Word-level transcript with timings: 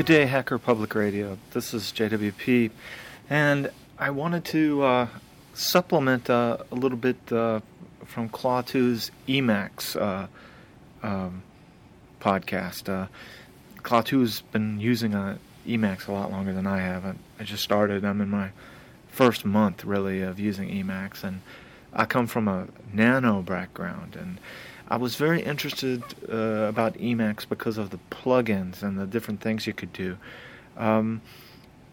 Good 0.00 0.06
day, 0.06 0.24
Hacker 0.24 0.58
Public 0.58 0.94
Radio. 0.94 1.36
This 1.50 1.74
is 1.74 1.92
JWP, 1.92 2.70
and 3.28 3.70
I 3.98 4.08
wanted 4.08 4.46
to 4.46 4.82
uh, 4.82 5.06
supplement 5.52 6.30
uh, 6.30 6.56
a 6.72 6.74
little 6.74 6.96
bit 6.96 7.18
uh, 7.30 7.60
from 8.06 8.30
Klaatu's 8.30 9.10
Emacs 9.28 10.00
uh, 10.00 10.26
um, 11.06 11.42
podcast. 12.18 12.88
Uh, 12.88 13.08
Klaatu's 13.82 14.40
been 14.40 14.80
using 14.80 15.14
uh, 15.14 15.36
Emacs 15.68 16.08
a 16.08 16.12
lot 16.12 16.30
longer 16.30 16.54
than 16.54 16.66
I 16.66 16.78
have. 16.78 17.04
I, 17.04 17.14
I 17.38 17.44
just 17.44 17.62
started. 17.62 18.02
I'm 18.02 18.22
in 18.22 18.30
my 18.30 18.52
first 19.08 19.44
month, 19.44 19.84
really, 19.84 20.22
of 20.22 20.40
using 20.40 20.70
Emacs, 20.70 21.22
and 21.22 21.42
I 21.92 22.06
come 22.06 22.26
from 22.26 22.48
a 22.48 22.68
nano 22.90 23.42
background, 23.42 24.16
and 24.18 24.38
I 24.90 24.96
was 24.96 25.14
very 25.14 25.40
interested 25.40 26.02
uh, 26.28 26.66
about 26.68 26.94
Emacs 26.94 27.48
because 27.48 27.78
of 27.78 27.90
the 27.90 28.00
plugins 28.10 28.82
and 28.82 28.98
the 28.98 29.06
different 29.06 29.40
things 29.40 29.64
you 29.64 29.72
could 29.72 29.92
do. 29.92 30.16
Um, 30.76 31.22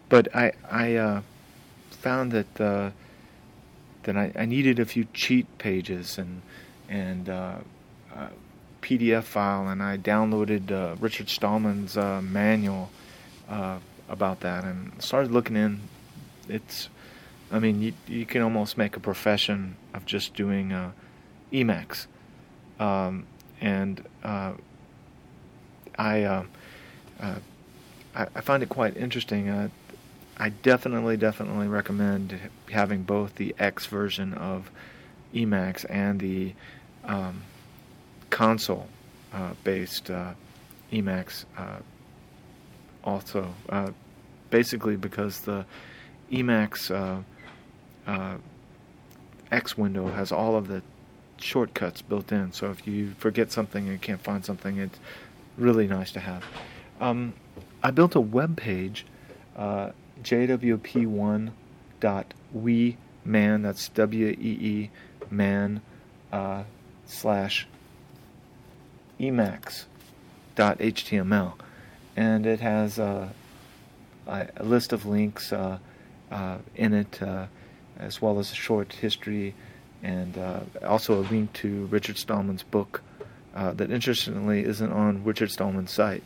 but 0.10 0.36
I, 0.36 0.54
I 0.70 0.96
uh, 0.96 1.22
found 1.92 2.32
that 2.32 2.60
uh, 2.60 2.90
that 4.04 4.18
I, 4.18 4.32
I, 4.36 4.46
needed 4.46 4.80
a 4.80 4.86
few 4.86 5.06
cheat 5.14 5.46
pages 5.60 6.18
and 6.18 6.42
and 6.90 7.30
uh, 7.30 7.58
uh, 8.16 8.30
PDF 8.82 9.24
file, 9.24 9.68
and 9.68 9.84
I 9.84 9.98
downloaded 9.98 10.72
uh, 10.72 10.96
Richard 11.00 11.30
Stallman's 11.30 11.96
manual 11.96 12.90
about 14.10 14.40
that 14.40 14.64
and 14.64 14.94
started 15.04 15.32
looking 15.32 15.58
in. 15.58 15.82
It's, 16.48 16.90
I 17.52 17.60
mean, 17.60 17.82
you 17.82 17.94
you 18.08 18.26
can 18.26 18.42
almost 18.42 18.78
make 18.78 18.96
a 18.96 19.00
profession 19.00 19.76
of 19.94 20.06
just 20.06 20.34
doing 20.34 20.74
Emacs 21.52 22.08
um, 22.80 23.26
and 23.62 24.04
uh, 24.24 24.54
I, 25.98 26.24
uh, 26.24 26.44
uh, 27.20 27.36
I, 28.16 28.28
I 28.36 28.42
find 28.42 28.64
it 28.64 28.70
quite 28.70 28.98
interesting. 28.98 29.50
Uh, 29.50 29.70
I 30.38 30.50
definitely, 30.50 31.18
definitely 31.18 31.68
recommend 31.68 32.40
having 32.72 33.04
both 33.04 33.36
the 33.36 33.56
X 33.58 33.88
version 33.88 34.34
of 34.34 34.70
Emacs 35.34 35.86
and 35.90 36.20
the 36.20 36.54
um, 37.04 37.42
console-based 38.30 40.12
uh, 40.12 40.34
Emacs. 40.92 41.46
also, 43.04 43.54
basically 44.52 44.96
because 44.96 45.42
the 45.42 45.66
Emacs 46.32 47.24
X 49.52 49.78
window 49.78 50.08
has 50.10 50.32
all 50.32 50.56
of 50.56 50.68
the 50.68 50.84
shortcuts 51.40 52.02
built 52.02 52.32
in. 52.32 52.52
So 52.52 52.72
if 52.72 52.88
you 52.88 53.14
forget 53.18 53.52
something 53.52 53.88
and 53.88 54.02
can't 54.02 54.22
find 54.22 54.44
something, 54.46 54.78
it's 54.78 55.00
really 55.58 55.88
nice 55.88 56.12
to 56.12 56.20
have. 56.20 56.44
Um, 57.00 57.34
I 57.84 57.92
built 57.92 58.16
a 58.16 58.22
web 58.22 58.58
page, 58.58 59.06
uh, 59.56 59.92
jwp1.we 60.24 62.98
man, 63.24 63.62
that's 63.62 63.90
W 63.90 64.28
E 64.28 64.58
E 64.62 64.90
man 65.30 65.82
uh, 66.32 66.64
slash 67.06 67.68
emacs.html. 69.20 71.54
And 72.16 72.48
it 72.48 72.62
has 72.62 72.98
uh, 72.98 73.30
a, 74.26 74.48
a, 74.58 74.64
list 74.64 74.94
of 74.94 75.06
links 75.06 75.54
uh, 75.54 75.78
uh 76.32 76.58
in 76.76 76.94
it, 76.94 77.22
as 78.00 78.22
well 78.22 78.40
as 78.40 78.52
a 78.52 78.56
short 78.56 78.94
history 78.94 79.54
and 80.04 80.38
uh, 80.38 80.60
also 80.86 81.20
a 81.20 81.24
link 81.24 81.52
to 81.54 81.86
Richard 81.88 82.18
Stallman's 82.18 82.64
book 82.64 83.02
uh, 83.56 83.74
that 83.74 83.92
interestingly 83.92 84.64
isn't 84.64 84.92
on 84.92 85.24
Richard 85.24 85.52
Stallman's 85.52 85.92
site. 85.92 86.24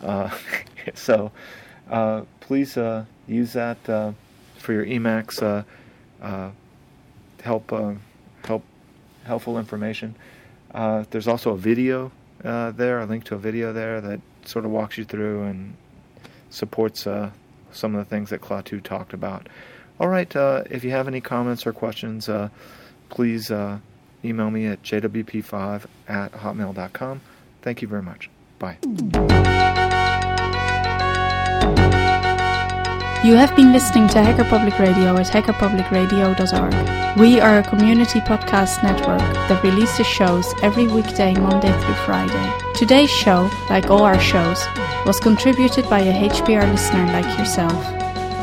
Uh, 0.00 0.30
so 0.94 1.30
uh, 1.90 2.22
please 2.40 2.76
uh, 2.76 3.04
use 3.26 3.52
that 3.52 3.76
uh, 3.88 4.12
for 4.56 4.72
your 4.72 4.86
Emacs 4.86 5.64
help 7.42 7.72
help 8.44 8.64
helpful 9.24 9.58
information. 9.58 10.14
there's 10.72 11.28
also 11.28 11.52
a 11.52 11.56
video 11.56 12.10
there, 12.40 13.00
a 13.00 13.06
link 13.06 13.24
to 13.24 13.34
a 13.34 13.38
video 13.38 13.72
there 13.72 14.00
that 14.00 14.20
sort 14.44 14.64
of 14.64 14.70
walks 14.70 14.96
you 14.96 15.04
through 15.04 15.42
and 15.42 15.74
supports 16.48 17.02
some 17.72 17.94
of 17.94 17.98
the 17.98 18.04
things 18.04 18.30
that 18.30 18.40
Klaatu 18.40 18.82
talked 18.82 19.12
about. 19.12 19.48
All 19.98 20.08
right, 20.08 20.34
if 20.70 20.82
you 20.82 20.90
have 20.92 21.08
any 21.08 21.20
comments 21.20 21.66
or 21.66 21.74
questions, 21.74 22.28
please 23.10 23.50
uh, 23.50 23.78
email 24.24 24.50
me 24.50 24.66
at 24.66 24.82
jwp5 24.82 25.86
at 26.08 26.32
hotmail.com. 26.32 27.20
Thank 27.62 27.82
you 27.82 27.88
very 27.88 28.02
much. 28.02 28.30
Bye. 28.58 28.78
You 33.22 33.34
have 33.34 33.54
been 33.54 33.70
listening 33.70 34.08
to 34.08 34.22
Hacker 34.22 34.44
Public 34.44 34.78
Radio 34.78 35.14
at 35.18 35.26
hackerpublicradio.org. 35.26 37.18
We 37.18 37.38
are 37.38 37.58
a 37.58 37.62
community 37.62 38.20
podcast 38.20 38.82
network 38.82 39.20
that 39.20 39.62
releases 39.62 40.06
shows 40.06 40.46
every 40.62 40.86
weekday, 40.86 41.34
Monday 41.34 41.70
through 41.82 41.94
Friday. 42.06 42.52
Today's 42.74 43.10
show, 43.10 43.50
like 43.68 43.90
all 43.90 44.04
our 44.04 44.18
shows, 44.18 44.64
was 45.04 45.20
contributed 45.20 45.86
by 45.90 46.00
a 46.00 46.30
HPR 46.30 46.70
listener 46.70 47.04
like 47.06 47.38
yourself. 47.38 47.74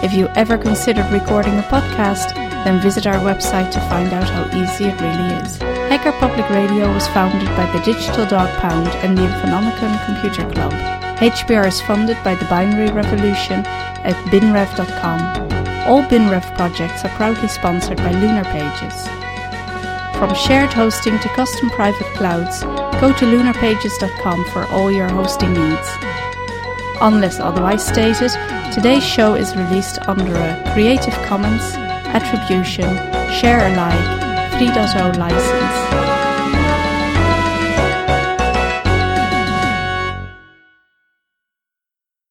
If 0.03 0.13
you 0.13 0.28
ever 0.35 0.59
considered 0.59 1.11
recording 1.11 1.57
a 1.57 1.63
podcast, 1.63 2.47
then 2.67 2.81
visit 2.81 3.07
our 3.07 3.19
website 3.23 3.72
to 3.72 3.79
find 3.88 4.11
out 4.11 4.28
how 4.28 4.44
easy 4.47 4.85
it 4.91 5.00
really 5.00 5.31
is. 5.41 5.55
Hacker 5.88 6.11
Public 6.19 6.50
Radio 6.50 6.91
was 6.91 7.07
founded 7.07 7.47
by 7.55 7.66
the 7.72 7.79
Digital 7.79 8.25
Dog 8.25 8.50
Pound 8.59 8.89
and 9.05 9.17
the 9.17 9.22
Infonomicon 9.22 9.95
Computer 10.05 10.44
Club. 10.51 10.73
HPR 11.19 11.66
is 11.66 11.79
funded 11.83 12.22
by 12.25 12.35
the 12.35 12.44
Binary 12.45 12.91
Revolution 12.91 13.66
at 14.03 14.16
binrev.com. 14.31 15.19
All 15.88 16.03
BinRev 16.03 16.44
projects 16.57 17.05
are 17.05 17.16
proudly 17.16 17.47
sponsored 17.47 17.97
by 18.00 18.11
Lunar 18.11 18.44
Pages. 18.44 19.07
From 20.19 20.35
shared 20.35 20.73
hosting 20.73 21.17
to 21.19 21.29
custom 21.29 21.69
private 21.69 22.11
clouds, 22.17 22.63
go 22.99 23.13
to 23.13 23.25
lunarpages.com 23.25 24.44
for 24.51 24.66
all 24.73 24.91
your 24.91 25.07
hosting 25.07 25.53
needs. 25.53 25.88
Unless 26.99 27.39
otherwise 27.39 27.88
stated, 27.88 28.31
today's 28.73 29.05
show 29.05 29.35
is 29.35 29.55
released 29.55 29.99
under 30.09 30.35
a 30.35 30.72
Creative 30.73 31.13
Commons 31.23 31.87
Attribution 32.17 32.89
Share 33.31 33.67
Alike 33.67 34.51
3.0 34.53 35.17
license. 35.19 36.27